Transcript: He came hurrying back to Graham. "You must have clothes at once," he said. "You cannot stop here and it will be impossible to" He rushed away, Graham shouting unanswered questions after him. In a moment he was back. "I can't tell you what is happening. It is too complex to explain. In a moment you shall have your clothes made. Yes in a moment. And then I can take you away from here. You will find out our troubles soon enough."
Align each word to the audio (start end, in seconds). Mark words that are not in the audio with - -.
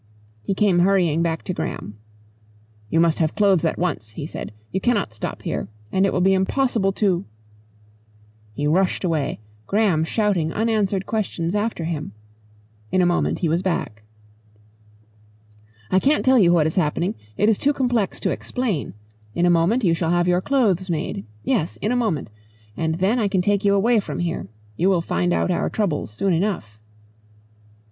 He 0.41 0.55
came 0.55 0.79
hurrying 0.79 1.21
back 1.21 1.43
to 1.43 1.53
Graham. 1.53 1.99
"You 2.89 2.99
must 2.99 3.19
have 3.19 3.35
clothes 3.35 3.63
at 3.65 3.77
once," 3.77 4.13
he 4.13 4.25
said. 4.25 4.51
"You 4.71 4.81
cannot 4.81 5.13
stop 5.13 5.43
here 5.43 5.67
and 5.91 6.07
it 6.07 6.11
will 6.11 6.21
be 6.21 6.33
impossible 6.33 6.91
to" 6.93 7.23
He 8.55 8.65
rushed 8.65 9.03
away, 9.03 9.41
Graham 9.67 10.03
shouting 10.03 10.51
unanswered 10.53 11.05
questions 11.05 11.53
after 11.53 11.83
him. 11.83 12.13
In 12.91 13.03
a 13.03 13.05
moment 13.05 13.37
he 13.39 13.47
was 13.47 13.61
back. 13.61 14.01
"I 15.91 15.99
can't 15.99 16.25
tell 16.25 16.39
you 16.39 16.51
what 16.51 16.65
is 16.65 16.77
happening. 16.77 17.13
It 17.37 17.47
is 17.47 17.59
too 17.59 17.71
complex 17.71 18.19
to 18.21 18.31
explain. 18.31 18.95
In 19.35 19.45
a 19.45 19.51
moment 19.51 19.83
you 19.83 19.93
shall 19.93 20.09
have 20.09 20.27
your 20.27 20.41
clothes 20.41 20.89
made. 20.89 21.27
Yes 21.43 21.77
in 21.77 21.91
a 21.91 21.95
moment. 21.95 22.31
And 22.75 22.95
then 22.95 23.19
I 23.19 23.27
can 23.27 23.43
take 23.43 23.63
you 23.63 23.75
away 23.75 23.99
from 23.99 24.17
here. 24.17 24.47
You 24.77 24.89
will 24.89 25.01
find 25.03 25.31
out 25.31 25.51
our 25.51 25.69
troubles 25.69 26.09
soon 26.09 26.33
enough." 26.33 26.79